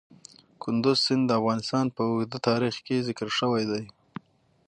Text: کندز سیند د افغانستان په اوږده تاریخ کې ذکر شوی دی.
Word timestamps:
کندز 0.63 0.97
سیند 1.05 1.23
د 1.27 1.31
افغانستان 1.39 1.85
په 1.95 2.01
اوږده 2.09 2.37
تاریخ 2.47 2.75
کې 2.85 3.05
ذکر 3.07 3.27
شوی 3.39 3.63
دی. 3.71 3.83